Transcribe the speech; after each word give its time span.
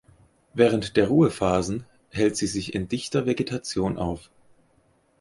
Während 0.55 0.97
der 0.97 1.05
Ruhephasen 1.09 1.85
hält 2.09 2.35
sie 2.35 2.47
sich 2.47 2.73
in 2.73 2.87
dichter 2.87 3.27
Vegetation 3.27 3.99
auf. 3.99 4.31